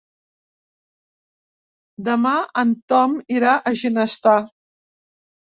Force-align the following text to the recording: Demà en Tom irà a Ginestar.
Demà 2.09 2.33
en 2.63 2.73
Tom 2.95 3.15
irà 3.39 3.55
a 3.57 3.75
Ginestar. 3.83 4.37